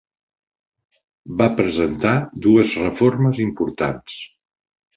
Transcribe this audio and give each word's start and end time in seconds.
Va 1.41 1.49
presentar 1.59 2.15
dues 2.47 2.73
reformes 2.87 3.45
importants. 3.47 4.21